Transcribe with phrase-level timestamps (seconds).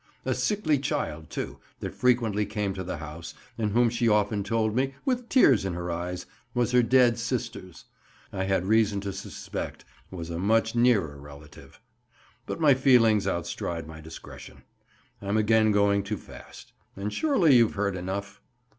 [0.25, 4.75] A sickly child, too, that frequently came to the house, and whom she often told
[4.75, 7.85] me, with tears in her eyes, was her 'dead sister's,'
[8.33, 11.79] I had reason to suspect was a much nearer relative.
[12.47, 14.63] But my feelings outstride my discretion.
[15.21, 18.41] I'm again going too fast, and surely you've heard enough?"